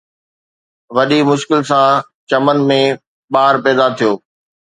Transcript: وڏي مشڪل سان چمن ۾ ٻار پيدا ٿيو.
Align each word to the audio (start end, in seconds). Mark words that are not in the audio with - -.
وڏي 0.95 1.19
مشڪل 1.29 1.59
سان 1.69 1.87
چمن 2.29 2.57
۾ 2.69 2.79
ٻار 3.33 3.53
پيدا 3.63 3.85
ٿيو. 3.97 4.11